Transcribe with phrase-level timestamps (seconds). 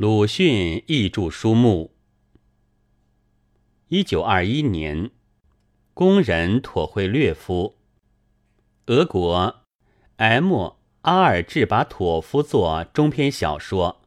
[0.00, 1.94] 鲁迅译著书目。
[3.88, 5.10] 一九二一年，
[5.92, 7.76] 工人妥会略夫，
[8.86, 9.66] 俄国
[10.16, 14.00] M 阿尔志巴妥夫作中篇小说，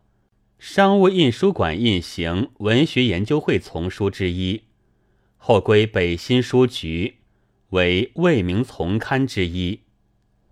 [0.57, 4.63] 商务印书馆印行文学研究会丛书之一，
[5.37, 7.17] 后归北新书局，
[7.69, 9.81] 为未名丛刊之一，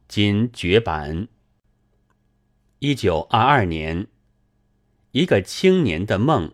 [0.07, 1.27] 今绝版。
[2.77, 4.05] 一九二二年，
[5.11, 6.53] 一个青年的梦。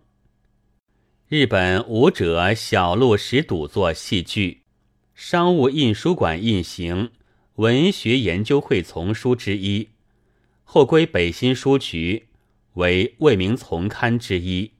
[1.27, 4.63] 日本舞者小路石笃作戏剧，
[5.13, 7.11] 商务印书馆印行
[7.57, 9.89] 文学研究会丛书之一，
[10.63, 12.29] 后归北新书局，
[12.73, 14.71] 为未名丛刊之一，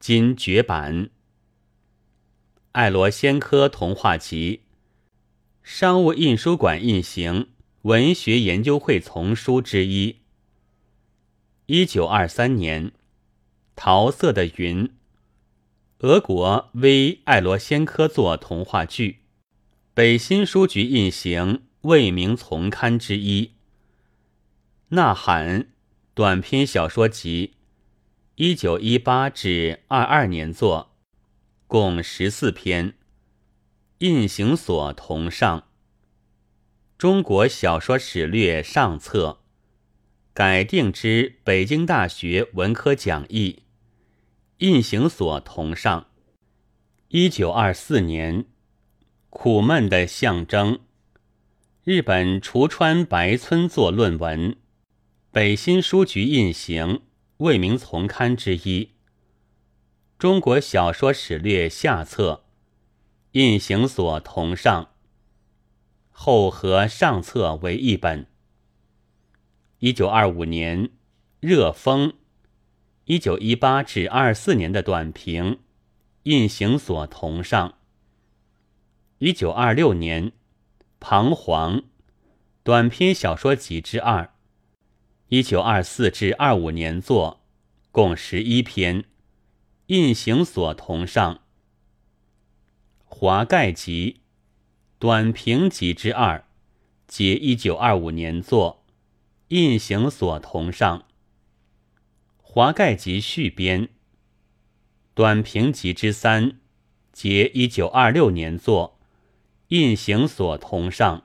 [0.00, 1.10] 今绝版。
[2.72, 4.62] 爱罗先科童话集，
[5.62, 7.48] 商务印书馆印行
[7.82, 10.23] 文学研究会丛书之一。
[11.66, 12.88] 一九二三年，
[13.74, 14.86] 《桃色的云》，
[16.00, 19.20] 俄国 V 爱罗先科作童话剧，
[19.94, 23.46] 北新书局印行未名丛刊之一。
[24.88, 25.60] 《呐喊》
[26.12, 27.54] 短篇小说集，
[28.34, 30.90] 一九一八至二二年作，
[31.66, 32.92] 共十四篇，
[34.00, 35.60] 印行所同上。
[36.98, 39.38] 《中国小说史略》上册。
[40.34, 43.62] 改定之北京大学文科讲义，
[44.58, 46.08] 印行所同上。
[47.06, 48.44] 一九二四年，
[49.30, 50.80] 苦闷的象征。
[51.84, 54.56] 日本橱川白村作论文，
[55.30, 57.02] 北新书局印行
[57.36, 58.90] 未名丛刊之一。
[60.18, 62.42] 中国小说史略下册，
[63.30, 64.90] 印行所同上。
[66.10, 68.26] 后和上册为一本。
[69.84, 70.84] 一九二五年，
[71.40, 72.08] 《热风》；
[73.04, 75.58] 一九一八至二四年的短评，
[76.22, 77.74] 印行所同上。
[79.18, 80.30] 一九二六年，
[80.98, 81.80] 《彷徨》
[82.62, 84.30] 短篇小说集之二；
[85.28, 87.42] 一九二四至二五年作，
[87.92, 89.04] 共十一篇，
[89.88, 91.34] 印行所同上。
[93.04, 94.12] 《华盖集》
[94.98, 96.46] 短评集之二，
[97.06, 98.80] 皆一九二五年作。
[99.48, 101.00] 印行所同上，
[102.40, 103.82] 《华盖集续编》
[105.12, 106.60] 短评集之三，
[107.12, 108.98] 皆一九二六年作，
[109.68, 111.24] 印行所同上。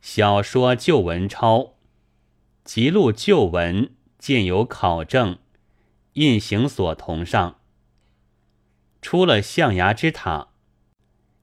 [0.00, 1.74] 小说旧文抄，
[2.64, 5.38] 辑录旧文，见有考证，
[6.14, 7.60] 印行所同上。
[9.02, 10.48] 出了象牙之塔，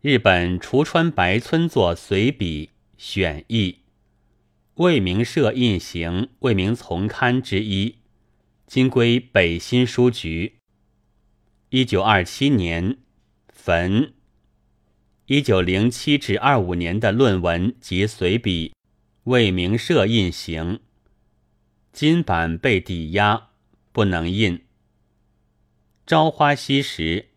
[0.02, 3.82] 日本橱川白村作随笔选译。
[4.78, 7.96] 未名社印行未名丛刊之一，
[8.68, 10.60] 今归北新书局。
[11.70, 13.00] 一九二七年
[13.50, 14.14] 焚。
[15.26, 18.76] 一九零七至二五年的论文及随笔，
[19.24, 20.80] 未名社印行。
[21.92, 23.48] 金版被抵押，
[23.92, 24.64] 不能印。
[26.06, 27.30] 朝花夕拾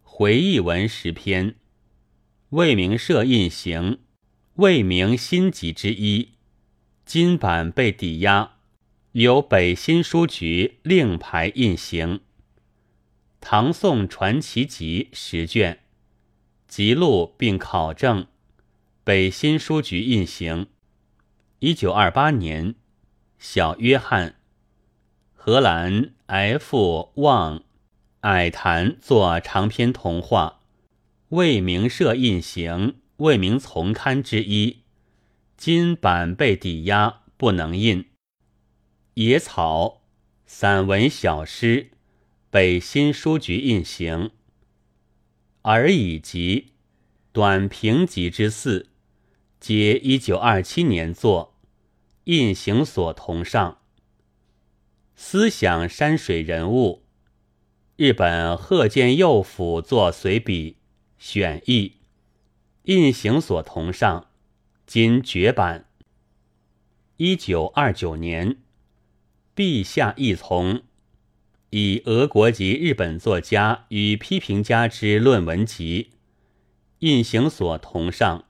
[0.00, 1.56] 回忆文十篇，
[2.48, 3.98] 未名社印行，
[4.54, 6.37] 未名新集之一。
[7.08, 8.50] 金版被抵押，
[9.12, 12.16] 由北新书局另排印行。
[13.40, 15.80] 《唐宋传奇集》十卷，
[16.66, 18.26] 辑录并考证，
[19.04, 20.66] 北新书局印行。
[21.60, 22.74] 一九二八年，
[23.38, 24.34] 小约翰，
[25.32, 27.62] 荷兰 F 旺。
[28.20, 30.60] 矮谈作长篇童话，
[31.30, 34.80] 未名社印行，未名丛刊之一。
[35.58, 38.04] 金版被抵押，不能印。
[39.14, 40.02] 野草
[40.46, 41.90] 散文小诗，
[42.48, 44.30] 北新书局印行。
[45.62, 46.74] 而已集
[47.32, 48.90] 短评集之四，
[49.58, 51.58] 皆一九二七年作，
[52.24, 53.78] 印行所同上。
[55.16, 57.02] 思想山水人物，
[57.96, 60.76] 日本鹤见右辅作随笔
[61.18, 61.96] 选译，
[62.84, 64.27] 印行所同上。
[64.88, 65.84] 今绝版。
[67.18, 68.56] 一九二九年，
[69.54, 70.80] 陛下一从，
[71.68, 76.12] 以俄国籍日本作家与批评家之论文集，
[77.00, 78.46] 印行所同上。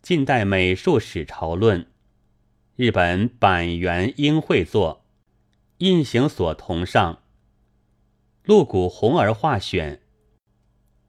[0.00, 1.86] 近代美术史潮论，
[2.76, 5.04] 日本板垣英会作，
[5.76, 7.20] 印行所同上。
[8.42, 10.00] 陆谷红儿画选，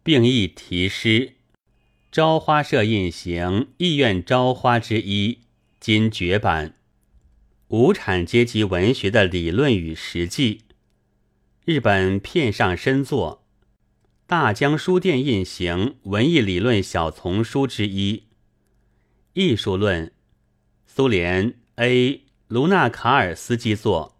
[0.04, 1.38] 并译题诗。
[2.12, 5.42] 朝花社印行《意愿朝花》之一，
[5.80, 6.74] 今绝版。
[7.68, 10.62] 无产阶级文学的理论与实际。
[11.66, 13.46] 日本片上深作，
[14.26, 18.24] 大江书店印行文艺理论小丛书之一。
[19.34, 20.12] 艺术论，
[20.88, 24.20] 苏联 A 卢纳卡尔斯基作，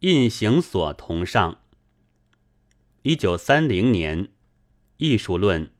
[0.00, 1.62] 印行所同上。
[3.00, 4.28] 一九三零年，
[4.98, 5.72] 艺术论，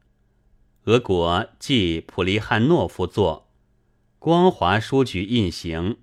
[0.85, 3.51] 俄国继普利汉诺夫作，
[4.19, 5.99] 光华书局印行。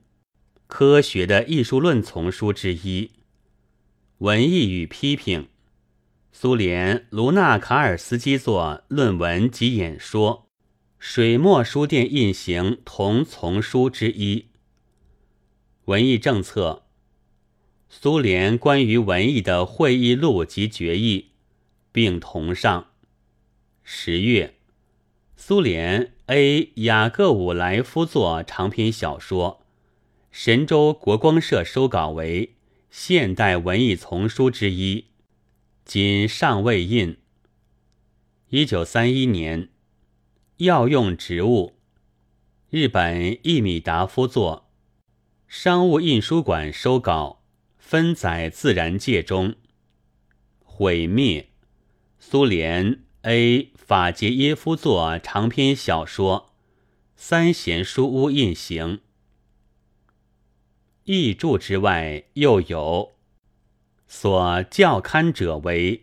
[0.68, 3.10] 科学的艺术论丛书之一，
[4.20, 5.48] 文艺与批评，
[6.32, 10.48] 苏联卢纳卡尔斯基作论文及演说，
[11.00, 14.50] 水墨书店印行同丛书之一。
[15.86, 16.84] 文艺政策，
[17.90, 21.32] 苏联关于文艺的会议录及决议，
[21.92, 22.92] 并同上。
[23.82, 24.57] 十月，
[25.40, 29.64] 苏联 A 雅各伍莱夫作长篇小说。
[30.32, 32.56] 神州国光社收稿为
[32.90, 35.06] 现代文艺丛书之一，
[35.86, 37.18] 仅尚未印。
[38.50, 39.70] 一九三一年，
[40.58, 41.76] 药用植物，
[42.72, 44.68] 日本易米达夫作，
[45.48, 47.44] 商务印书馆收稿，
[47.78, 49.54] 分载自然界中。
[50.64, 51.50] 毁灭，
[52.18, 56.52] 苏联 A 法杰耶夫作长篇小说，
[57.16, 59.00] 三贤书屋印行。
[61.06, 63.14] 译著之外，又有
[64.06, 66.00] 所校刊者为《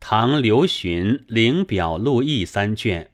[0.00, 3.10] 唐刘询灵表录异》三卷，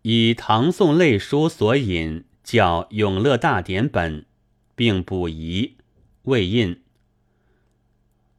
[0.00, 4.24] 以唐宋类书所引，叫《永乐大典》本，
[4.74, 5.76] 并补遗
[6.22, 6.82] 未印。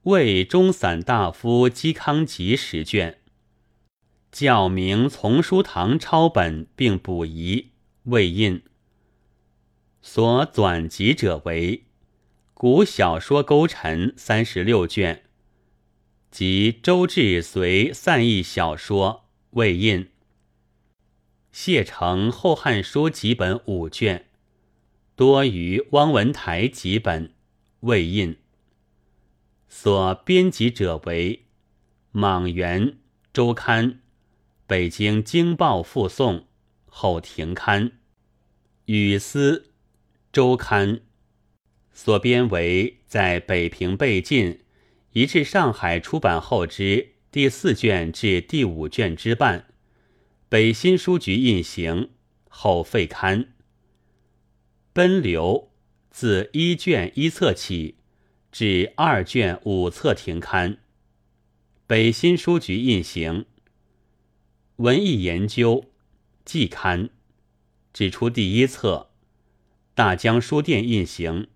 [0.01, 3.20] 魏中散大夫嵇康集十卷，
[4.31, 7.71] 教明丛书堂抄本，并补遗
[8.03, 8.63] 未印。
[10.01, 11.77] 所纂辑者为
[12.53, 15.25] 《古小说勾陈》三十六卷，
[16.31, 20.09] 及周至随散佚小说未印。
[21.51, 24.27] 谢承《后汉书》几本五卷，
[25.17, 27.33] 多于汪文台几本
[27.81, 28.37] 未印。
[29.67, 31.35] 所编辑者为
[32.11, 32.97] 《莽原
[33.33, 33.91] 周刊》
[34.71, 36.47] 《北京京报》附送
[36.85, 37.89] 后停刊，
[38.85, 39.57] 《语丝》。
[40.31, 41.01] 周刊
[41.91, 44.61] 所编为在北平被禁，
[45.11, 49.65] 移至上海出版后之第四卷至第五卷之半，
[50.47, 52.11] 北新书局印行
[52.47, 53.49] 后废刊。
[54.93, 55.69] 奔流
[56.09, 57.97] 自一卷一册起
[58.53, 60.77] 至二卷五册停刊，
[61.85, 63.47] 北新书局印行。
[64.81, 65.91] 文艺研究
[66.43, 67.11] 季刊
[67.93, 69.11] 指出第一册。
[69.93, 71.49] 大江书店印行，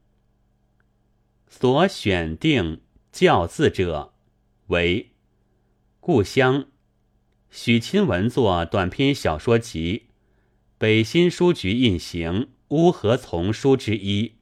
[1.48, 2.82] 所选定
[3.12, 4.14] 教字者
[4.68, 5.14] 为
[6.00, 6.68] 故乡
[7.50, 10.10] 许钦文作短篇小说集，
[10.78, 14.36] 北新书局印行乌合丛书之一。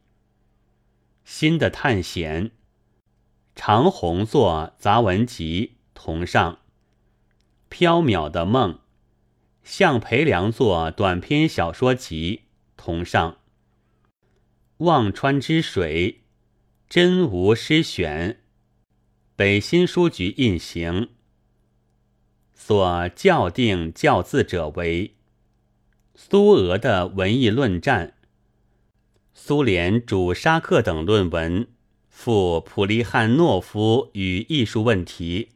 [1.24, 2.52] 新的探险
[3.56, 6.63] 长虹作杂文集同上。
[7.74, 8.80] 缥缈的梦
[9.64, 12.44] 向培良作短篇小说集
[12.78, 13.38] 同上。
[14.78, 16.22] 忘川之水，
[16.88, 18.42] 真无诗选。
[19.36, 21.10] 北新书局印行。
[22.54, 25.16] 所校定校字者为
[26.14, 28.14] 苏俄的文艺论战，
[29.34, 31.68] 苏联主沙克等论文，
[32.08, 35.50] 附普利汉诺夫与艺术问题，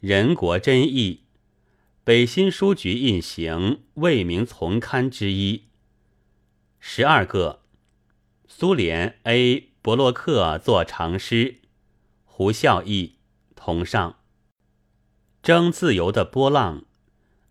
[0.00, 1.24] 人国真译。
[2.10, 5.66] 北新书局印行未名丛刊之一，
[6.80, 7.60] 十二个。
[8.48, 11.60] 苏联 A 伯洛克作长诗，
[12.24, 13.18] 胡孝义
[13.54, 14.16] 同上。
[15.40, 16.82] 争自由的波浪，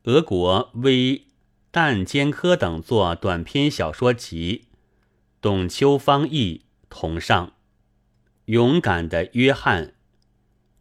[0.03, 1.27] 俄国 V
[1.71, 4.65] 但坚科等作短篇小说集，
[5.39, 7.53] 董秋芳译同上。
[8.47, 9.93] 勇敢的约翰，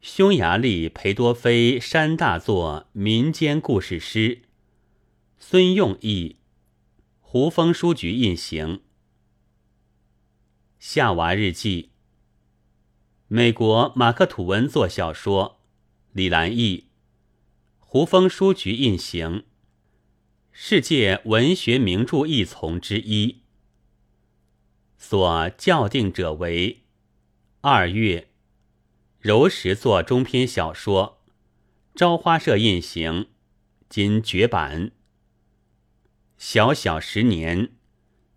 [0.00, 4.42] 匈牙利裴多菲山大作民间故事诗，
[5.40, 6.36] 孙用译，
[7.18, 8.82] 胡风书局印行。
[10.78, 11.90] 夏娃日记。
[13.26, 15.60] 美国马克吐温作小说，
[16.12, 16.84] 李兰译，
[17.80, 19.46] 胡风书局印行。
[20.52, 23.42] 世界文学名著一丛之一。
[24.96, 26.84] 所校定者为
[27.62, 28.27] 二月，
[29.20, 31.18] 柔石作中篇小说，
[31.96, 33.26] 朝花社印行，
[33.88, 34.92] 今绝版。
[36.36, 37.72] 小小十年。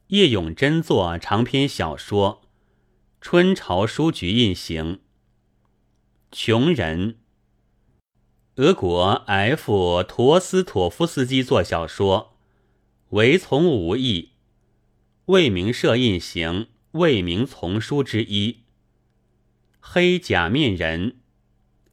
[0.08, 2.42] 叶永贞作长篇小说
[3.22, 4.96] 《春潮书局印行》。
[6.32, 7.20] 穷人。
[8.56, 12.34] 俄国 F 陀思妥夫斯基作小说
[13.16, 14.32] 《唯从无意》，
[15.28, 18.61] 未名社印行，未名丛书之一。
[19.82, 21.18] 黑假面人。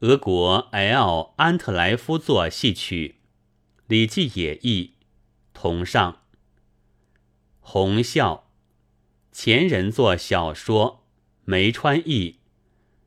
[0.01, 3.17] 俄国 L 安特莱夫作戏曲，
[3.89, 4.95] 《礼记野译》，
[5.53, 6.21] 同上。
[7.59, 8.49] 红笑，
[9.33, 11.05] 前人作小说，
[11.45, 12.39] 梅川译，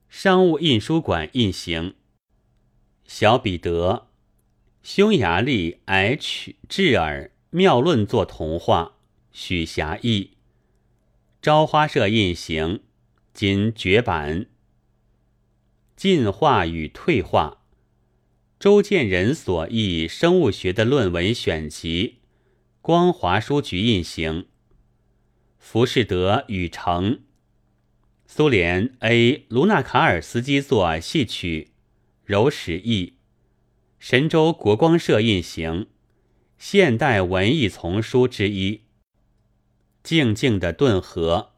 [0.10, 1.96] 商务印书馆印行。
[3.06, 4.10] 小彼得，
[4.84, 8.96] 匈牙利 H 智尔妙论作童话，
[9.32, 10.32] 许霞译。
[11.42, 12.82] 朝花社印行，
[13.34, 14.48] 今绝版。
[16.02, 17.62] 进化与退化，
[18.60, 22.22] 周建人所译生物学的论文选集，
[22.82, 24.48] 光华书局印行。
[25.60, 27.20] 浮士德与成，
[28.26, 29.46] 苏联 A.
[29.50, 31.70] 卢纳卡尔斯基作戏曲，
[32.26, 33.18] 柔石译，
[34.00, 35.86] 神州国光社印行，
[36.58, 38.82] 现代文艺丛书之一。
[40.02, 41.52] 静静的顿河，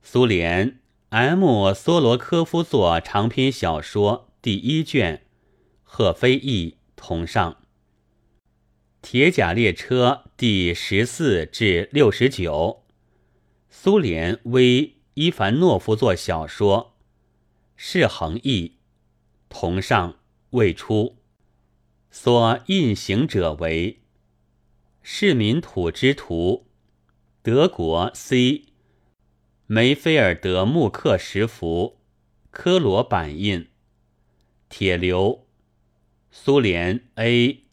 [0.00, 0.80] 苏联
[1.18, 5.22] M 梭罗科夫作长篇小说第一卷，
[5.82, 7.56] 贺飞译，同上。
[9.00, 12.82] 铁甲列车第十四至六十九。
[13.70, 16.98] 苏联为伊凡诺夫作小说，
[17.76, 18.76] 是恒译，
[19.48, 20.16] 同上
[20.50, 21.16] 未出，
[22.10, 24.02] 所印行者为
[25.00, 26.66] 市民土之图，
[27.40, 28.66] 德国 C
[29.68, 31.98] 梅菲尔德穆克什福
[32.52, 33.68] 科罗版印，
[34.68, 35.48] 铁流，
[36.30, 37.64] 苏联 A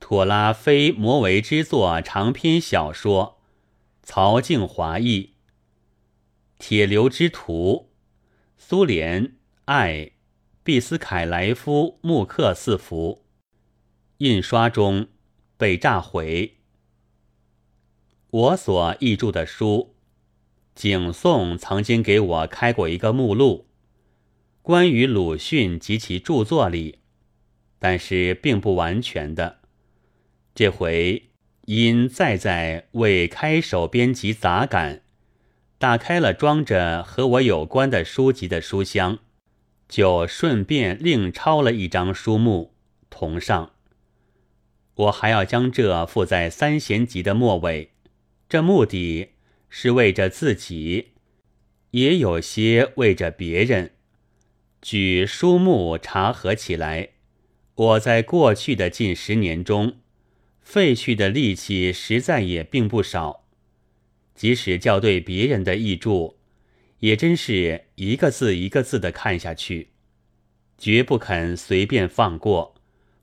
[0.00, 3.42] 妥拉菲摩维之作长篇小说。
[4.02, 5.20] 曹静华译
[6.58, 7.90] 《铁流之图》，
[8.56, 10.12] 苏联爱。
[10.64, 13.26] 毕斯凯莱夫木刻四幅，
[14.18, 15.08] 印刷中。
[15.58, 16.58] 被炸毁。
[18.30, 19.96] 我所译著的书，
[20.78, 23.66] 景颂曾经给我开过一个目录，
[24.62, 27.00] 关于鲁迅及其著作里，
[27.80, 29.58] 但是并不完全的。
[30.54, 31.24] 这回。
[31.64, 35.02] 因再在为开手编辑杂感，
[35.76, 39.18] 打开了装着和我有关的书籍的书箱，
[39.86, 42.72] 就顺便另抄了一张书目
[43.10, 43.72] 同上。
[44.94, 47.90] 我还要将这附在三贤集的末尾，
[48.48, 49.32] 这目的
[49.68, 51.08] 是为着自己，
[51.92, 53.92] 也有些为着别人。
[54.80, 57.10] 举书目查核起来，
[57.74, 59.96] 我在过去的近十年中。
[60.60, 63.46] 废去的力气实在也并不少，
[64.34, 66.34] 即使校对别人的译著，
[66.98, 69.88] 也真是一个字一个字的看下去，
[70.76, 72.74] 绝不肯随便放过，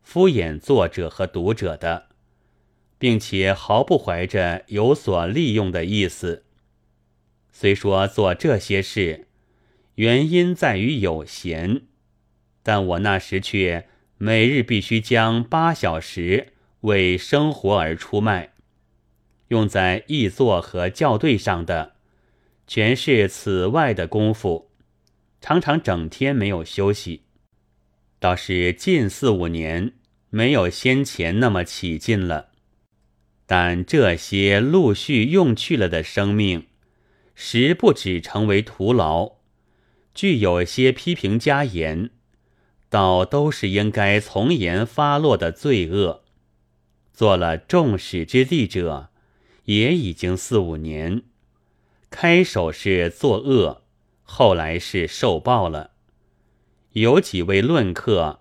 [0.01, 2.07] 敷衍作者和读者的，
[2.97, 6.43] 并且毫不怀着有所利用的意思。
[7.51, 9.27] 虽说做这些事，
[9.95, 11.83] 原因在于有闲，
[12.63, 13.87] 但我那时却
[14.17, 16.53] 每日必须将八小时。
[16.81, 18.53] 为生活而出卖，
[19.47, 21.95] 用在译作和校对上的，
[22.67, 24.69] 全是此外的功夫，
[25.41, 27.23] 常常整天没有休息。
[28.19, 29.93] 倒是近四五年
[30.29, 32.51] 没有先前那么起劲了，
[33.45, 36.67] 但这些陆续用去了的生命，
[37.35, 39.33] 实不止成为徒劳。
[40.13, 42.09] 据有些批评家言，
[42.89, 46.23] 倒都是应该从严发落的罪恶。
[47.13, 49.09] 做了众矢之的者，
[49.65, 51.23] 也已经四五年。
[52.09, 53.83] 开首是作恶，
[54.23, 55.91] 后来是受报了。
[56.93, 58.39] 有几位论客，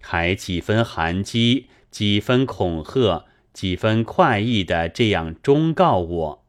[0.00, 6.44] 还几分含讥，几分恐吓，几分快意的这样忠告我。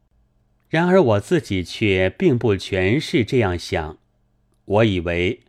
[0.69, 3.97] 然而我自己却并不全是这样想。
[4.65, 5.41] 我以为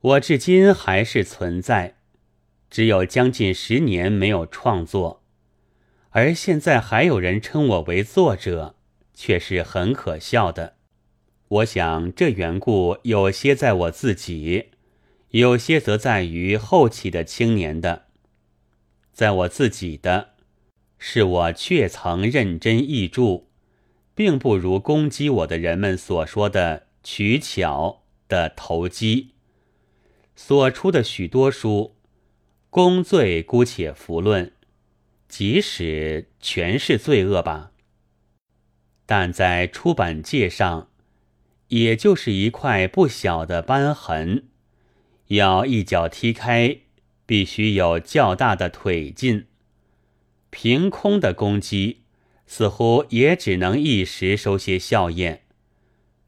[0.00, 1.96] 我至今还是存在，
[2.68, 5.22] 只有将近十年没有创作。
[6.10, 8.74] 而现在还有人称我为作者，
[9.14, 10.74] 却是很可笑的。
[11.48, 14.66] 我想这缘故有些在我自己，
[15.30, 18.06] 有些则在于后起的青年的。
[19.12, 20.34] 在我自己的，
[20.98, 23.44] 是我确曾认真译著，
[24.14, 29.30] 并不如攻击我的人们所说的取巧的投机。
[30.34, 31.96] 所出的许多书，
[32.70, 34.52] 功罪姑且弗论。
[35.28, 37.72] 即使全是罪恶吧。
[39.04, 40.88] 但在出版界上，
[41.68, 44.44] 也就是一块不小的斑痕。
[45.26, 46.78] 要一脚踢开，
[47.26, 49.47] 必须有较大的腿劲。
[50.50, 52.02] 凭空的攻击，
[52.46, 55.42] 似乎也只能一时收些效验。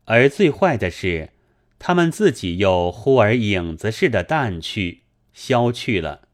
[0.04, 1.30] 而最坏的是，
[1.78, 6.28] 他们自己又忽而影子似的淡去、消去了。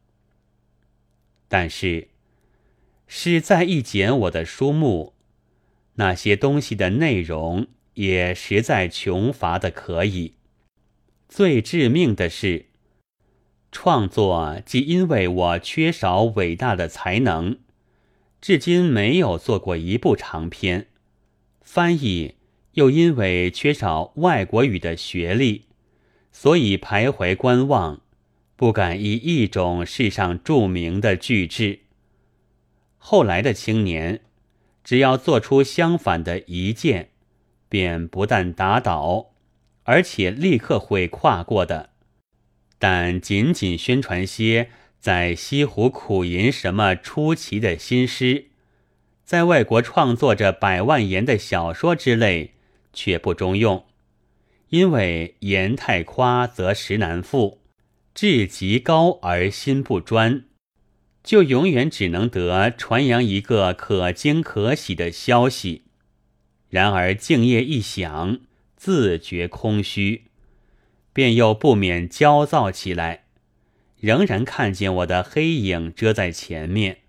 [1.47, 2.09] 但是，
[3.07, 5.13] 是再一检我的书目，
[5.95, 10.33] 那些东西的内容也实在穷乏的可以。
[11.29, 12.65] 最致命的是，
[13.71, 17.59] 创作既因为我缺少伟大的才能，
[18.39, 20.85] 至今没有做过一部长篇；
[21.61, 22.35] 翻译
[22.73, 25.65] 又因为缺少外国语的学历，
[26.31, 28.01] 所以徘徊观望。
[28.55, 31.81] 不敢以一种世上著名的句制。
[32.97, 34.21] 后来的青年，
[34.83, 37.11] 只要做出相反的一件，
[37.69, 39.27] 便不但打倒，
[39.83, 41.91] 而且立刻会跨过的。
[42.79, 48.47] 但仅仅宣传些在西湖苦吟什么出奇的新诗，
[49.23, 52.55] 在外国创作着百万言的小说之类，
[52.91, 53.85] 却不中用，
[54.69, 57.61] 因为言太夸，则实难复。
[58.13, 60.45] 志极高而心不专，
[61.23, 65.83] 就永远只能得传扬一个可惊可喜的消息。
[66.69, 68.39] 然而静夜一想，
[68.75, 70.23] 自觉空虚，
[71.13, 73.26] 便又不免焦躁起来。
[73.99, 76.99] 仍然看见我的黑影遮在前面，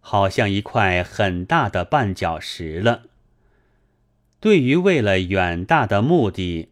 [0.00, 3.04] 好像一块很大的绊脚石了。
[4.40, 6.70] 对于为了远大的目的。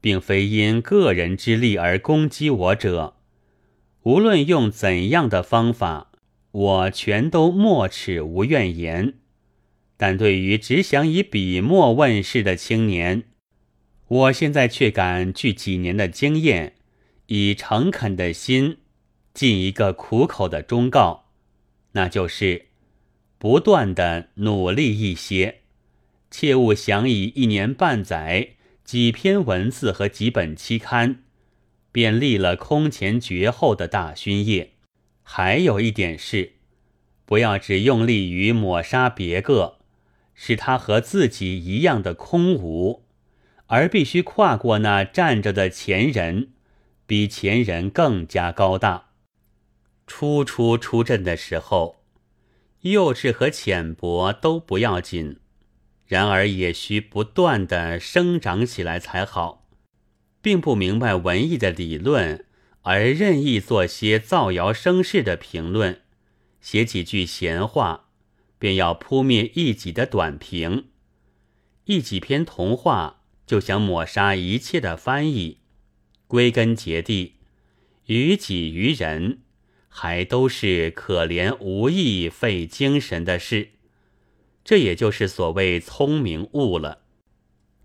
[0.00, 3.16] 并非因个人之力而攻击我者，
[4.04, 6.12] 无论用怎样的方法，
[6.52, 9.14] 我全都默齿无怨言。
[9.96, 13.24] 但对于只想以笔墨问世的青年，
[14.06, 16.74] 我现在却敢据几年的经验，
[17.26, 18.78] 以诚恳的心，
[19.38, 21.26] 尽一个苦口的忠告，
[21.92, 22.66] 那就是
[23.38, 25.60] 不断的努力一些，
[26.28, 28.56] 切勿想以一年半载。
[28.82, 31.22] 几篇文字和几本期刊，
[31.92, 34.72] 便立了空前绝后的大勋业。
[35.22, 36.54] 还有一点是，
[37.24, 39.76] 不要只用力于抹杀别个，
[40.34, 43.04] 使他和自己一样的空无，
[43.66, 46.48] 而必须跨过那站着的前人，
[47.06, 49.07] 比前人更加高大。
[50.08, 52.02] 初初出阵的时候，
[52.80, 55.38] 幼稚和浅薄都不要紧。
[56.06, 59.68] 然而也需不断的生长起来才好，
[60.40, 62.46] 并不明白文艺的理论，
[62.80, 66.00] 而任意做些造谣生事的评论，
[66.62, 68.08] 写几句闲话，
[68.58, 70.86] 便要扑灭一己的短评，
[71.84, 75.58] 一几篇童话就想抹杀一切的翻译，
[76.26, 77.34] 归根结底，
[78.06, 79.40] 于己于人，
[80.00, 83.70] 还都是可怜无益、费精神的事。
[84.62, 87.00] 这也就是所谓聪明误了。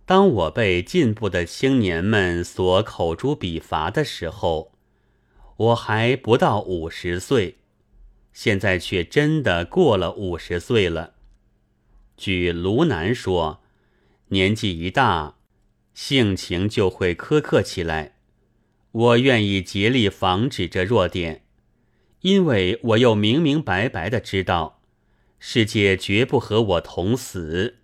[0.05, 4.73] 当我被进步的青年们所口诛笔伐的时候，
[5.57, 7.55] 我还不到五十岁，
[8.31, 11.15] 现在却真的过了五十岁了。
[12.15, 13.63] 据卢南说，
[14.27, 15.37] 年纪一大，
[15.95, 18.17] 性情就会苛刻起来。
[18.91, 21.42] 我愿意竭力防止这弱点，
[22.23, 24.81] 因为我又明明白白的知道。
[25.39, 27.79] 世界绝不和我同死，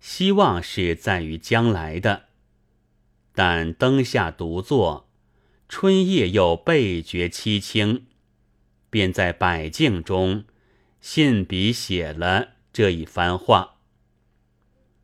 [0.00, 2.24] 希望是在于将来的。
[3.34, 5.10] 但灯下独坐，
[5.68, 8.06] 春夜又倍觉凄清，
[8.88, 10.44] 便在百境中
[11.02, 13.76] 信笔写了这一番话。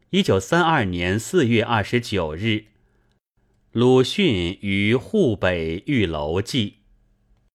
[0.08, 2.64] 一九三二年四月二十九日，
[3.72, 6.77] 鲁迅于沪北玉楼记。